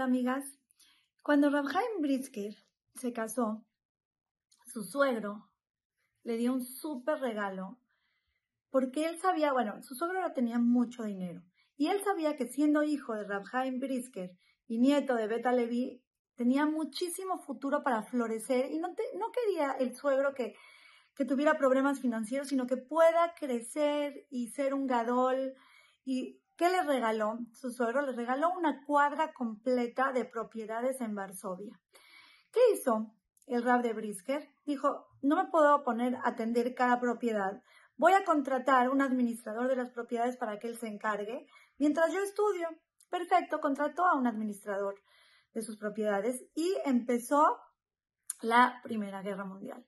[0.00, 0.44] Amigas.
[1.22, 2.54] Cuando Rabhaim Brisker
[2.94, 3.64] se casó,
[4.66, 5.50] su suegro
[6.22, 7.78] le dio un súper regalo
[8.70, 11.42] porque él sabía, bueno, su suegro tenía mucho dinero
[11.76, 14.36] y él sabía que siendo hijo de Rabhaim Brisker
[14.68, 16.02] y nieto de Beta Levi,
[16.36, 20.54] tenía muchísimo futuro para florecer y no, no quería el suegro que,
[21.14, 25.54] que tuviera problemas financieros, sino que pueda crecer y ser un gadol
[26.04, 27.38] y ¿Qué le regaló?
[27.54, 31.80] Su suegro le regaló una cuadra completa de propiedades en Varsovia.
[32.52, 33.14] ¿Qué hizo
[33.46, 34.46] el rab de Brisker?
[34.66, 37.62] Dijo, no me puedo poner a atender cada propiedad.
[37.96, 41.46] Voy a contratar un administrador de las propiedades para que él se encargue
[41.78, 42.68] mientras yo estudio.
[43.08, 44.96] Perfecto, contrató a un administrador
[45.54, 47.56] de sus propiedades y empezó
[48.42, 49.86] la Primera Guerra Mundial.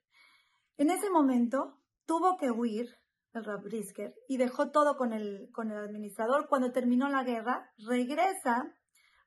[0.78, 3.01] En ese momento tuvo que huir
[3.34, 6.48] el Brisker, y dejó todo con el, con el administrador.
[6.48, 8.74] Cuando terminó la guerra, regresa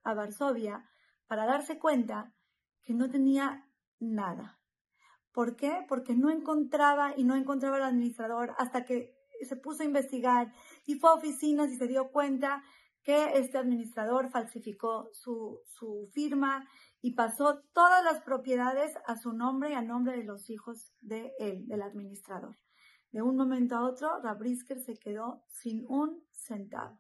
[0.03, 0.87] a Varsovia
[1.27, 2.33] para darse cuenta
[2.83, 3.67] que no tenía
[3.99, 4.59] nada.
[5.31, 5.85] ¿Por qué?
[5.89, 10.53] Porque no encontraba y no encontraba al administrador hasta que se puso a investigar
[10.85, 12.63] y fue a oficinas y se dio cuenta
[13.03, 16.67] que este administrador falsificó su, su firma
[17.01, 21.33] y pasó todas las propiedades a su nombre y a nombre de los hijos de
[21.37, 22.55] él, del administrador.
[23.11, 26.99] De un momento a otro, Rabrisker se quedó sin un centavo.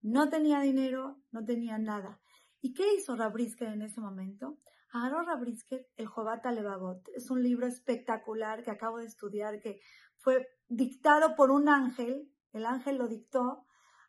[0.00, 2.20] No tenía dinero, no tenía nada.
[2.60, 4.58] ¿Y qué hizo Rabrisker en ese momento?
[4.90, 7.08] Agarró Rabrisker el Jobata Levavot.
[7.14, 9.80] Es un libro espectacular que acabo de estudiar, que
[10.16, 12.32] fue dictado por un ángel.
[12.52, 13.66] El ángel lo dictó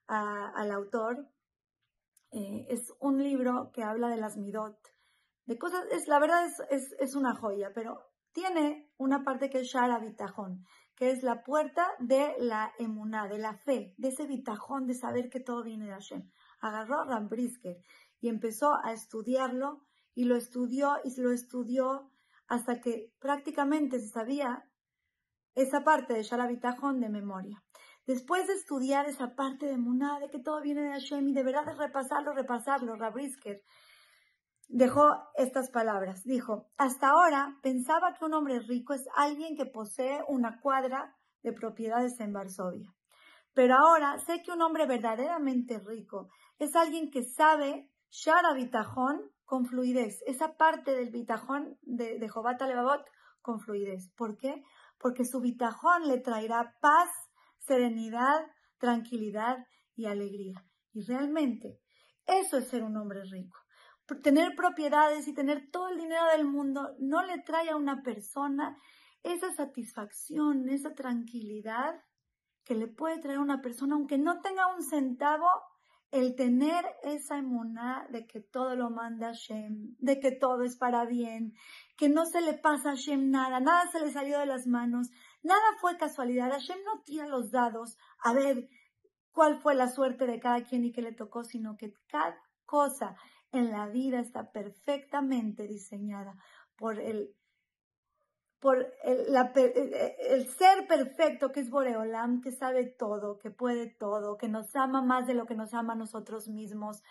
[0.07, 1.29] al autor.
[2.31, 4.77] Eh, es un libro que habla de las midot,
[5.49, 7.99] de cosas, es, la verdad es, es, una joya, pero
[8.33, 10.63] tiene una parte que es Shara Bitajón,
[10.99, 15.29] que es la puerta de la emuná, de la fe, de ese bitajón de saber
[15.29, 16.29] que todo viene de Hashem.
[16.59, 17.77] Agarró a Rambrisker
[18.19, 22.11] y empezó a estudiarlo y lo estudió y lo estudió
[22.47, 24.69] hasta que prácticamente se sabía
[25.55, 27.63] esa parte de Shara Bitajón de memoria.
[28.05, 31.43] Después de estudiar esa parte de emuná, de que todo viene de Hashem y de
[31.43, 33.63] verdad de repasarlo, repasarlo, Rabrisker
[34.69, 35.01] dejó
[35.35, 36.23] estas palabras.
[36.23, 41.51] Dijo, hasta ahora pensaba que un hombre rico es alguien que posee una cuadra de
[41.53, 42.93] propiedades en Varsovia.
[43.53, 49.65] Pero ahora sé que un hombre verdaderamente rico es alguien que sabe Shara Bitajón con
[49.65, 50.21] fluidez.
[50.27, 53.03] Esa parte del Bitajón de, de Jobata Levavot
[53.41, 54.11] con fluidez.
[54.15, 54.61] ¿Por qué?
[54.99, 57.09] Porque su Bitajón le traerá paz,
[57.57, 58.45] serenidad,
[58.77, 59.65] tranquilidad
[59.95, 60.63] y alegría.
[60.93, 61.79] Y realmente,
[62.27, 63.57] eso es ser un hombre rico
[64.21, 68.77] tener propiedades y tener todo el dinero del mundo no le trae a una persona
[69.23, 72.01] esa satisfacción, esa tranquilidad
[72.63, 75.47] que le puede traer a una persona, aunque no tenga un centavo,
[76.11, 81.05] el tener esa emuná de que todo lo manda Hashem, de que todo es para
[81.05, 81.53] bien,
[81.97, 85.09] que no se le pasa a Hashem nada, nada se le salió de las manos,
[85.43, 88.69] nada fue casualidad, Hashem no tira los dados a ver
[89.31, 93.15] cuál fue la suerte de cada quien y qué le tocó, sino que cada cosa
[93.51, 96.35] en la vida está perfectamente diseñada
[96.75, 97.35] por el,
[98.59, 104.75] por el, ser perfecto que es Boreolam, que sabe todo, que puede todo, que nos
[104.75, 107.01] ama más de lo que nos ama a nosotros mismos.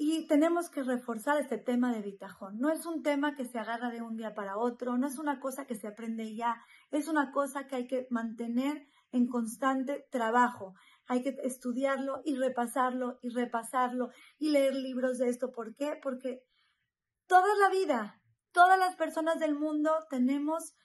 [0.00, 2.60] Y tenemos que reforzar este tema de bitajón.
[2.60, 5.40] No es un tema que se agarra de un día para otro, no es una
[5.40, 6.56] cosa que se aprende ya,
[6.92, 10.74] es una cosa que hay que mantener en constante trabajo.
[11.08, 15.50] Hay que estudiarlo y repasarlo y repasarlo y leer libros de esto.
[15.50, 15.98] ¿Por qué?
[16.02, 16.44] Porque
[17.26, 20.76] toda la vida, todas las personas del mundo tenemos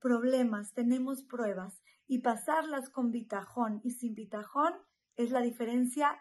[0.00, 4.74] problemas, tenemos pruebas y pasarlas con bitajón y sin bitajón
[5.16, 6.20] es la diferencia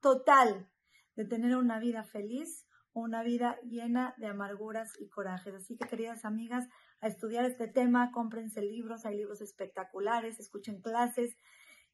[0.00, 0.68] total
[1.14, 5.54] de tener una vida feliz o una vida llena de amarguras y corajes.
[5.54, 6.68] Así que, queridas amigas,
[7.00, 11.36] a estudiar este tema, cómprense libros, hay libros espectaculares, escuchen clases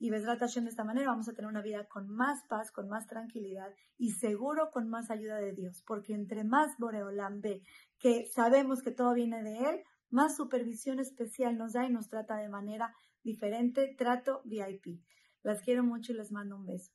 [0.03, 2.89] y Besrat Hashem de esta manera vamos a tener una vida con más paz, con
[2.89, 7.63] más tranquilidad y seguro con más ayuda de Dios, porque entre más Boreolam ve
[8.01, 12.35] que sabemos que todo viene de Él, más supervisión especial nos da y nos trata
[12.35, 15.01] de manera diferente, trato VIP.
[15.45, 16.91] Las quiero mucho y les mando un beso.